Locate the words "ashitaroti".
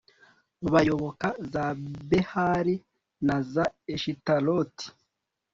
3.95-4.85